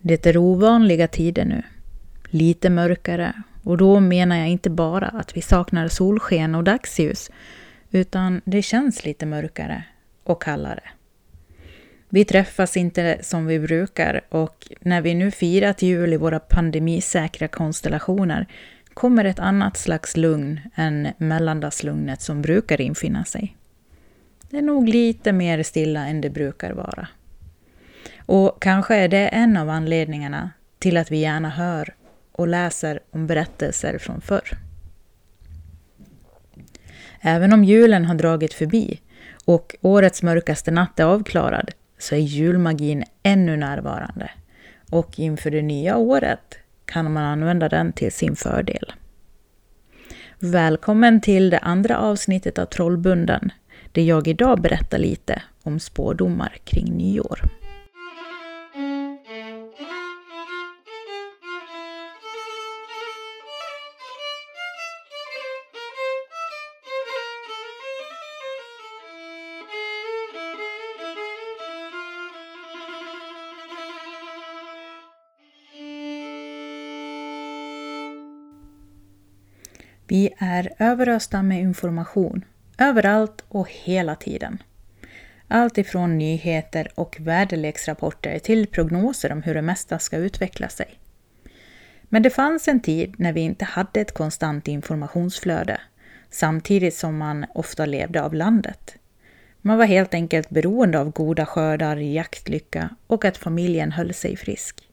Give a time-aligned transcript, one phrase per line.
[0.00, 1.62] Det är ovanliga tider nu.
[2.30, 3.32] Lite mörkare.
[3.64, 7.30] Och då menar jag inte bara att vi saknar solsken och dagsljus,
[7.90, 9.84] utan det känns lite mörkare
[10.24, 10.82] och kallare.
[12.08, 17.48] Vi träffas inte som vi brukar och när vi nu firat jul i våra pandemisäkra
[17.48, 18.46] konstellationer
[18.94, 23.56] kommer ett annat slags lugn än mellandagslugnet som brukar infinna sig.
[24.50, 27.08] Det är nog lite mer stilla än det brukar vara.
[28.30, 31.94] Och kanske är det en av anledningarna till att vi gärna hör
[32.32, 34.58] och läser om berättelser från förr.
[37.20, 39.00] Även om julen har dragit förbi
[39.44, 44.30] och årets mörkaste natt är avklarad så är julmagin ännu närvarande.
[44.90, 48.92] Och inför det nya året kan man använda den till sin fördel.
[50.38, 53.52] Välkommen till det andra avsnittet av Trollbunden,
[53.92, 57.59] där jag idag berättar lite om spådomar kring nyår.
[80.10, 82.44] Vi är överösta med information,
[82.78, 84.62] överallt och hela tiden.
[85.48, 90.86] Allt ifrån nyheter och väderleksrapporter till prognoser om hur det mesta ska utveckla sig.
[92.02, 95.80] Men det fanns en tid när vi inte hade ett konstant informationsflöde,
[96.30, 98.96] samtidigt som man ofta levde av landet.
[99.60, 104.88] Man var helt enkelt beroende av goda skördar, jaktlycka och att familjen höll sig frisk.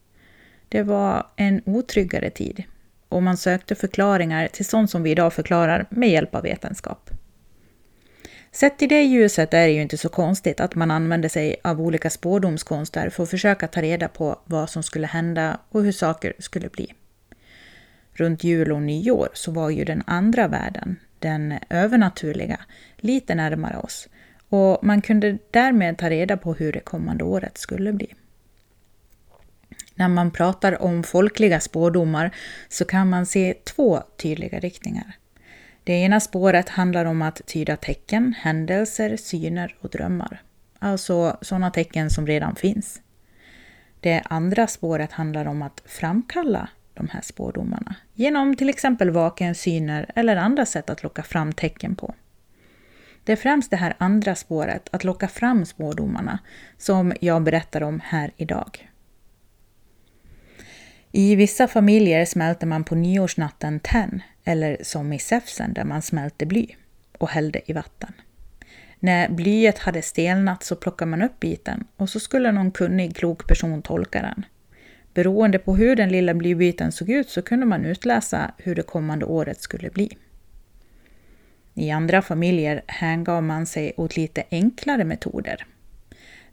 [0.70, 2.64] Det var en otryggare tid
[3.10, 7.10] och man sökte förklaringar till sånt som vi idag förklarar med hjälp av vetenskap.
[8.52, 11.82] Sett i det ljuset är det ju inte så konstigt att man använde sig av
[11.82, 16.34] olika spårdomskonster för att försöka ta reda på vad som skulle hända och hur saker
[16.40, 16.94] skulle bli.
[18.14, 22.60] Runt jul och nyår så var ju den andra världen, den övernaturliga,
[22.98, 24.08] lite närmare oss
[24.50, 28.14] och man kunde därmed ta reda på hur det kommande året skulle bli.
[29.98, 32.32] När man pratar om folkliga spådomar
[32.70, 35.18] så kan man se två tydliga riktningar.
[35.84, 40.42] Det ena spåret handlar om att tyda tecken, händelser, syner och drömmar.
[40.80, 43.02] Alltså sådana tecken som redan finns.
[44.00, 50.12] Det andra spåret handlar om att framkalla de här spådomarna genom till exempel vaken, syner
[50.16, 52.14] eller andra sätt att locka fram tecken på.
[53.24, 56.40] Det är främst det här andra spåret, att locka fram spådomarna,
[56.78, 58.87] som jag berättar om här idag.
[61.20, 66.46] I vissa familjer smälter man på nyårsnatten tenn, eller som i Säfsen där man smälte
[66.46, 66.68] bly
[67.18, 68.14] och hällde i vatten.
[69.00, 73.48] När blyet hade stelnat så plockade man upp biten och så skulle någon kunnig, klok
[73.48, 74.46] person tolka den.
[75.14, 79.26] Beroende på hur den lilla blybiten såg ut så kunde man utläsa hur det kommande
[79.26, 80.18] året skulle bli.
[81.74, 85.66] I andra familjer hängav man sig åt lite enklare metoder.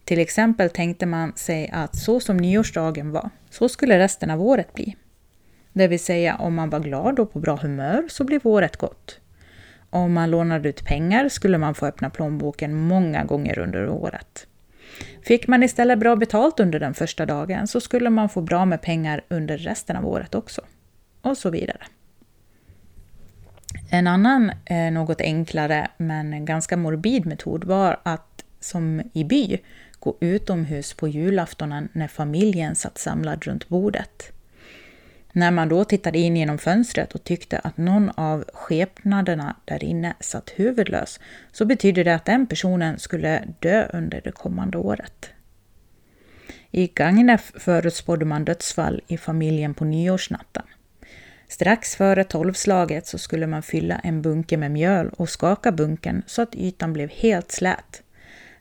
[0.05, 4.75] Till exempel tänkte man sig att så som nyårsdagen var, så skulle resten av året
[4.75, 4.97] bli.
[5.73, 9.21] Det vill säga om man var glad och på bra humör så blev året gott.
[9.91, 14.47] Om man lånade ut pengar skulle man få öppna plånboken många gånger under året.
[15.23, 18.83] Fick man istället bra betalt under den första dagen så skulle man få bra med
[18.83, 20.63] pengar under resten av året också.
[21.23, 21.81] Och så vidare.
[23.91, 28.34] En annan, eh, något enklare men ganska morbid metod var att,
[28.65, 29.59] som i by,
[29.99, 34.33] gå utomhus på julaftonen när familjen satt samlad runt bordet.
[35.33, 40.15] När man då tittade in genom fönstret och tyckte att någon av skepnaderna där inne
[40.21, 41.21] satt huvudlös
[41.53, 45.31] så betydde det att den personen skulle dö under det kommande året.
[46.71, 50.63] I Gagnef förutspådde man dödsfall i familjen på nyårsnatten.
[51.49, 56.43] Strax före tolvslaget så skulle man fylla en bunke med mjöl och skaka bunken så
[56.43, 58.04] att ytan blev helt slät.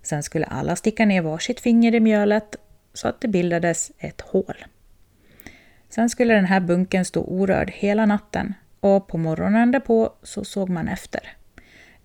[0.04, 2.56] Sen skulle alla sticka ner varsitt finger i mjölet
[2.94, 4.66] så att det bildades ett hål.
[5.90, 10.70] Sen skulle den här bunken stå orörd hela natten och på morgonen därpå så såg
[10.70, 11.36] man efter.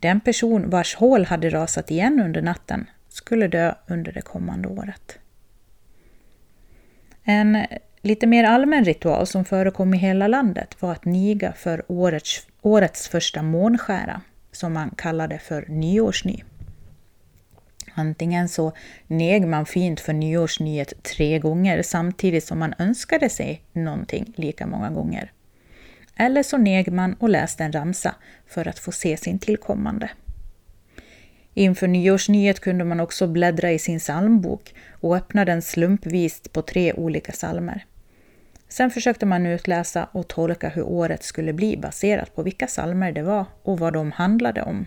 [0.01, 5.19] Den person vars hål hade rasat igen under natten skulle dö under det kommande året.
[7.25, 7.67] En
[8.03, 13.09] lite mer allmän ritual som förekom i hela landet var att niga för årets, årets
[13.09, 14.21] första månskära,
[14.53, 16.43] som man kallade för nyårsny.
[17.99, 18.73] Antingen så
[19.07, 24.91] neg man fint för nyårsnyet tre gånger samtidigt som man önskade sig någonting lika många
[24.91, 25.33] gånger.
[26.17, 28.15] Eller så neg man och läste en ramsa
[28.47, 30.11] för att få se sin tillkommande.
[31.55, 36.93] Inför nyårsnyet kunde man också bläddra i sin psalmbok och öppna den slumpvis på tre
[36.93, 37.87] olika psalmer.
[38.69, 43.23] Sen försökte man utläsa och tolka hur året skulle bli baserat på vilka psalmer det
[43.23, 44.87] var och vad de handlade om.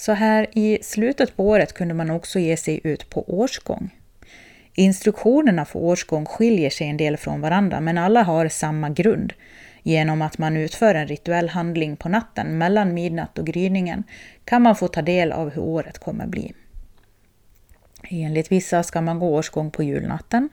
[0.00, 3.90] Så här i slutet på året kunde man också ge sig ut på årsgång.
[4.74, 9.32] Instruktionerna för årsgång skiljer sig en del från varandra men alla har samma grund.
[9.82, 14.04] Genom att man utför en rituell handling på natten mellan midnatt och gryningen
[14.44, 16.52] kan man få ta del av hur året kommer bli.
[18.02, 20.48] Enligt vissa ska man gå årsgång på julnatten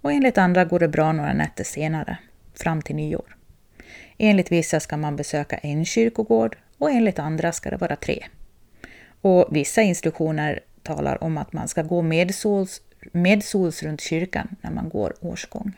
[0.00, 2.18] och enligt andra går det bra några nätter senare,
[2.54, 3.36] fram till nyår.
[4.16, 8.24] Enligt vissa ska man besöka en kyrkogård och enligt andra ska det vara tre.
[9.28, 12.80] Och vissa instruktioner talar om att man ska gå medsols,
[13.12, 15.72] medsols runt kyrkan när man går årsgång.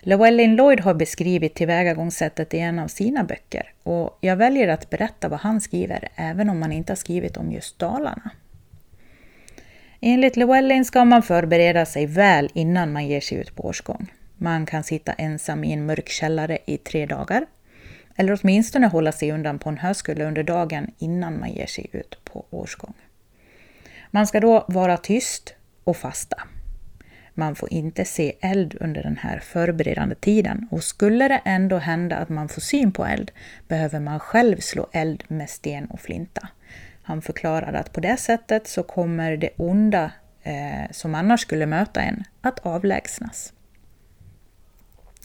[0.00, 5.28] Llewellyn Lloyd har beskrivit tillvägagångssättet i en av sina böcker och jag väljer att berätta
[5.28, 8.30] vad han skriver även om han inte har skrivit om just Dalarna.
[10.00, 14.12] Enligt Llewellyn ska man förbereda sig väl innan man ger sig ut på årsgång.
[14.36, 17.46] Man kan sitta ensam i en mörk källare i tre dagar
[18.20, 22.18] eller åtminstone hålla sig undan på en höskulle under dagen innan man ger sig ut
[22.24, 22.94] på årsgång.
[24.10, 26.42] Man ska då vara tyst och fasta.
[27.34, 32.16] Man får inte se eld under den här förberedande tiden och skulle det ändå hända
[32.16, 33.30] att man får syn på eld
[33.68, 36.48] behöver man själv slå eld med sten och flinta.
[37.02, 40.12] Han förklarade att på det sättet så kommer det onda
[40.42, 43.52] eh, som annars skulle möta en att avlägsnas.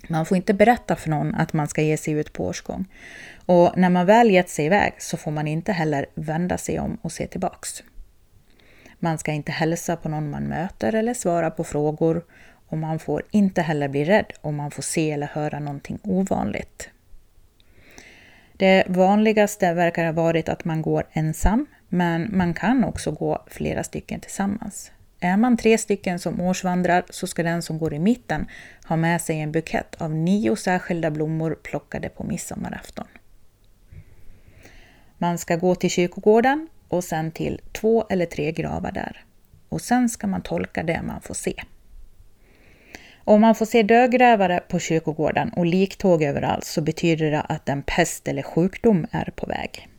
[0.07, 2.85] Man får inte berätta för någon att man ska ge sig ut på årsgång.
[3.45, 6.97] Och när man väl gett sig iväg så får man inte heller vända sig om
[7.01, 7.83] och se tillbaks.
[8.99, 12.23] Man ska inte hälsa på någon man möter eller svara på frågor
[12.67, 16.89] och man får inte heller bli rädd om man får se eller höra någonting ovanligt.
[18.53, 23.83] Det vanligaste verkar ha varit att man går ensam, men man kan också gå flera
[23.83, 24.91] stycken tillsammans.
[25.19, 28.47] Är man tre stycken som årsvandrar så ska den som går i mitten
[28.85, 33.07] ha med sig en bukett av nio särskilda blommor plockade på midsommarafton.
[35.17, 39.23] Man ska gå till kyrkogården och sen till två eller tre gravar där.
[39.69, 41.63] Och sen ska man tolka det man får se.
[43.27, 47.83] Om man får se dödgrävare på kyrkogården och liktåg överallt så betyder det att en
[47.83, 49.89] pest eller sjukdom är på väg.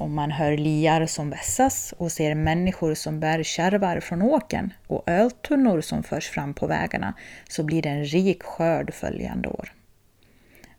[0.00, 5.02] Om man hör liar som vässas och ser människor som bär kärvar från åken och
[5.06, 7.14] öltunnor som förs fram på vägarna
[7.48, 9.72] så blir det en rik skörd följande år.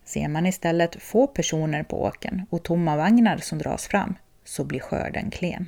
[0.04, 4.14] Ser man istället få personer på åken och tomma vagnar som dras fram
[4.44, 5.66] så blir skörden klen.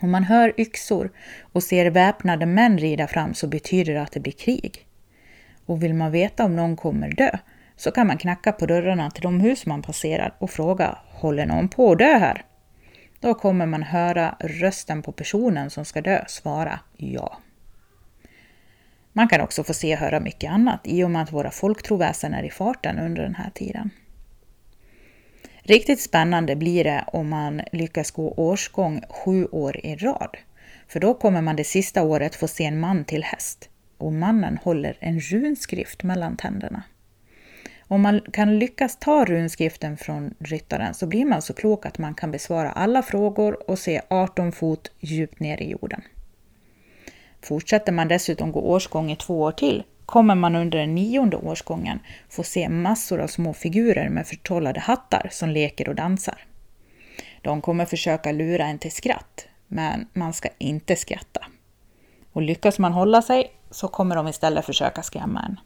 [0.00, 1.10] Om man hör yxor
[1.52, 4.86] och ser väpnade män rida fram så betyder det att det blir krig.
[5.66, 7.38] Och vill man veta om någon kommer dö
[7.76, 11.68] så kan man knacka på dörrarna till de hus man passerar och fråga Håller någon
[11.68, 12.44] på att dö här?
[13.20, 17.38] Då kommer man höra rösten på personen som ska dö svara ja.
[19.12, 22.34] Man kan också få se och höra mycket annat i och med att våra folktroväsen
[22.34, 23.90] är i farten under den här tiden.
[25.62, 30.36] Riktigt spännande blir det om man lyckas gå årsgång sju år i rad.
[30.88, 33.68] För då kommer man det sista året få se en man till häst.
[33.98, 36.82] Och mannen håller en runskrift mellan tänderna.
[37.88, 42.14] Om man kan lyckas ta runskriften från ryttaren så blir man så klok att man
[42.14, 46.02] kan besvara alla frågor och se 18 fot djupt ner i jorden.
[47.42, 51.98] Fortsätter man dessutom gå årsgång i två år till kommer man under den nionde årsgången
[52.28, 56.46] få se massor av små figurer med förtrollade hattar som leker och dansar.
[57.42, 61.46] De kommer försöka lura en till skratt, men man ska inte skratta.
[62.32, 65.60] Och lyckas man hålla sig så kommer de istället försöka skrämma en.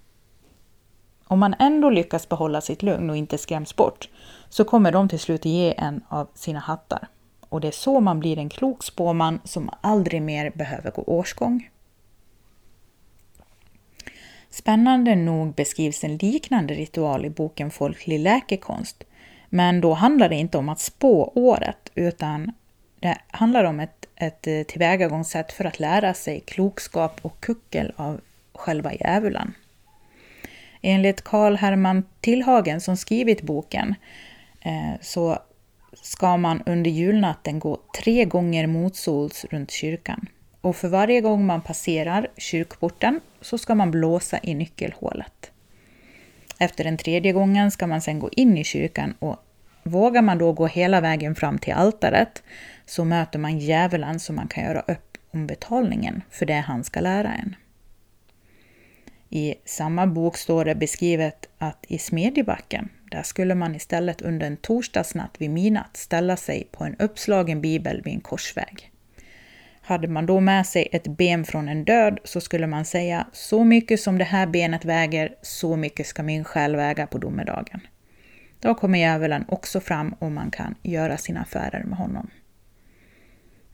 [1.30, 4.08] Om man ändå lyckas behålla sitt lugn och inte skräms bort
[4.48, 7.08] så kommer de till slut ge en av sina hattar.
[7.48, 11.70] Och det är så man blir en klok spåman som aldrig mer behöver gå årsgång.
[14.50, 19.04] Spännande nog beskrivs en liknande ritual i boken Folklig läkekonst.
[19.48, 22.52] Men då handlar det inte om att spå året, utan
[23.00, 28.20] det handlar om ett, ett tillvägagångssätt för att lära sig klokskap och kuckel av
[28.54, 29.54] själva djävulen.
[30.82, 33.94] Enligt Karl Herman Tillhagen som skrivit boken
[34.60, 35.38] eh, så
[36.02, 40.26] ska man under julnatten gå tre gånger motsols runt kyrkan.
[40.60, 45.50] Och för varje gång man passerar kyrkporten så ska man blåsa i nyckelhålet.
[46.58, 49.36] Efter den tredje gången ska man sedan gå in i kyrkan och
[49.82, 52.42] vågar man då gå hela vägen fram till altaret
[52.86, 57.00] så möter man djävulen som man kan göra upp om betalningen för det han ska
[57.00, 57.54] lära en.
[59.32, 64.56] I samma bok står det beskrivet att i Smedjebacken, där skulle man istället under en
[64.56, 68.90] torsdagsnatt vid midnatt ställa sig på en uppslagen bibel vid en korsväg.
[69.80, 73.64] Hade man då med sig ett ben från en död så skulle man säga så
[73.64, 77.80] mycket som det här benet väger, så mycket ska min själ väga på domedagen.
[78.60, 82.30] Då kommer djävulen också fram och man kan göra sina affärer med honom.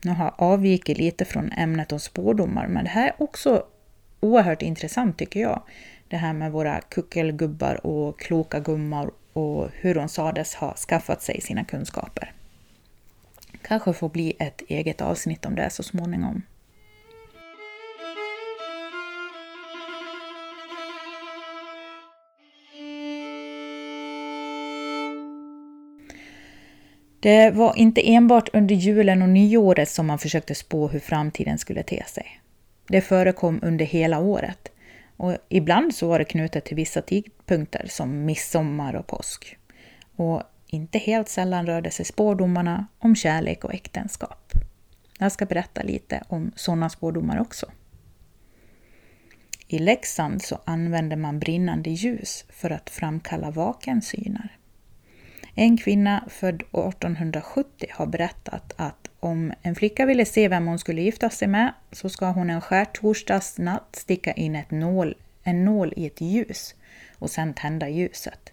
[0.03, 3.63] Nu har jag avvikit lite från ämnet om spårdomar, men det här är också
[4.19, 5.61] oerhört intressant tycker jag.
[6.07, 11.41] Det här med våra kuckelgubbar och kloka gummor och hur de sades ha skaffat sig
[11.41, 12.33] sina kunskaper.
[13.61, 16.41] Kanske får bli ett eget avsnitt om det så småningom.
[27.19, 31.83] Det var inte enbart under julen och nyåret som man försökte spå hur framtiden skulle
[31.83, 32.41] te sig.
[32.87, 34.71] Det förekom under hela året.
[35.17, 39.57] Och ibland så var det knutet till vissa tidpunkter som midsommar och påsk.
[40.15, 44.51] Och inte helt sällan rörde sig spårdomarna om kärlek och äktenskap.
[45.19, 47.71] Jag ska berätta lite om sådana spårdomar också.
[49.67, 54.56] I Leksand så använde man brinnande ljus för att framkalla vakensyner.
[55.59, 61.01] En kvinna född 1870 har berättat att om en flicka ville se vem hon skulle
[61.01, 66.05] gifta sig med så ska hon en skärtorsdagsnatt sticka in ett nål, en nål i
[66.05, 66.75] ett ljus
[67.19, 68.51] och sedan tända ljuset.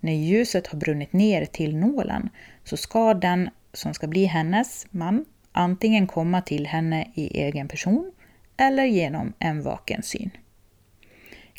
[0.00, 2.28] När ljuset har brunnit ner till nålen
[2.64, 8.12] så ska den som ska bli hennes man antingen komma till henne i egen person
[8.56, 10.30] eller genom en vaken syn.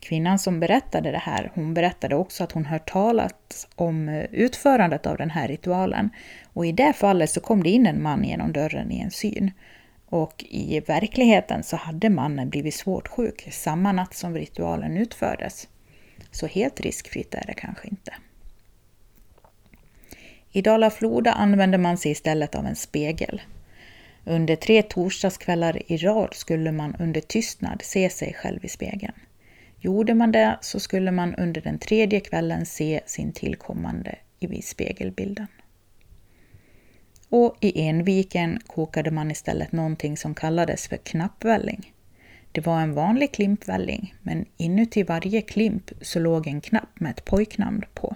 [0.07, 5.05] Kvinnan som berättade det här, hon berättade också att hon hört talat om eh, utförandet
[5.05, 6.09] av den här ritualen.
[6.53, 9.51] Och i det fallet så kom det in en man genom dörren i en syn.
[10.05, 15.67] Och i verkligheten så hade mannen blivit svårt sjuk samma natt som ritualen utfördes.
[16.31, 18.13] Så helt riskfritt är det kanske inte.
[20.51, 23.41] I Dala-Floda använde man sig istället av en spegel.
[24.25, 29.13] Under tre torsdagskvällar i rad skulle man under tystnad se sig själv i spegeln.
[29.79, 35.47] Gjorde man det så skulle man under den tredje kvällen se sin tillkommande i spegelbilden.
[37.29, 41.93] Och i Enviken kokade man istället någonting som kallades för knappvälling.
[42.51, 47.25] Det var en vanlig klimpvälling, men inuti varje klimp så låg en knapp med ett
[47.25, 48.15] pojknamn på.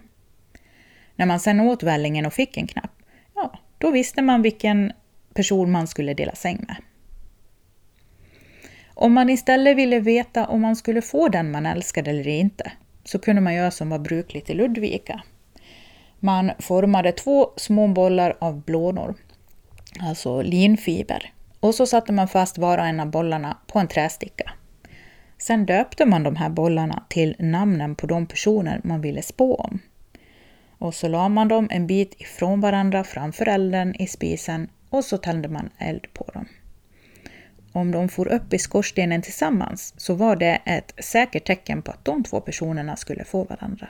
[1.15, 2.91] När man sen åt vällingen och fick en knapp,
[3.35, 4.91] ja, då visste man vilken
[5.33, 6.75] person man skulle dela säng med.
[8.93, 12.71] Om man istället ville veta om man skulle få den man älskade eller inte,
[13.03, 15.21] så kunde man göra som var brukligt i Ludvika.
[16.19, 19.15] Man formade två små bollar av blånor,
[19.99, 24.51] alltså linfiber, och så satte man fast var och en av bollarna på en trästicka.
[25.37, 29.79] Sen döpte man de här bollarna till namnen på de personer man ville spå om.
[30.77, 35.17] Och så la man dem en bit ifrån varandra framför elden i spisen och så
[35.17, 36.45] tände man eld på dem
[37.71, 42.05] om de for upp i skorstenen tillsammans så var det ett säkert tecken på att
[42.05, 43.89] de två personerna skulle få varandra.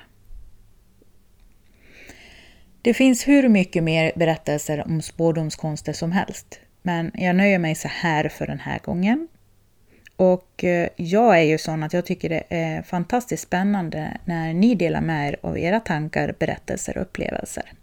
[2.81, 7.87] Det finns hur mycket mer berättelser om spårdomskonster som helst, men jag nöjer mig så
[7.87, 9.27] här för den här gången.
[10.15, 14.75] Och eh, jag är ju sån att jag tycker det är fantastiskt spännande när ni
[14.75, 17.73] delar med er av era tankar, berättelser och upplevelser.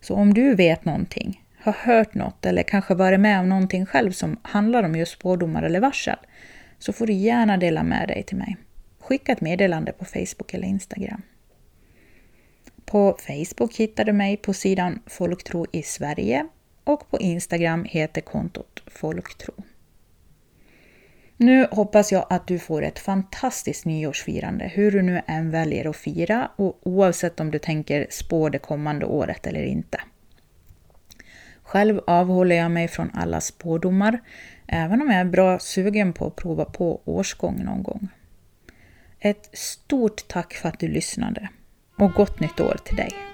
[0.00, 4.10] Så om du vet någonting, har hört något eller kanske varit med om någonting själv
[4.12, 6.16] som handlar om just spårdomar eller varsel
[6.78, 8.56] så får du gärna dela med dig till mig.
[9.00, 11.22] Skicka ett meddelande på Facebook eller Instagram.
[12.84, 16.46] På Facebook hittar du mig på sidan Folktro i Sverige
[16.84, 19.54] och på Instagram heter kontot Folktro.
[21.36, 25.96] Nu hoppas jag att du får ett fantastiskt nyårsfirande, hur du nu än väljer att
[25.96, 30.00] fira och oavsett om du tänker spå det kommande året eller inte.
[31.64, 34.20] Själv avhåller jag mig från alla spådomar,
[34.66, 38.08] även om jag är bra sugen på att prova på årsgång någon gång.
[39.20, 41.48] Ett stort tack för att du lyssnade
[41.98, 43.33] och gott nytt år till dig!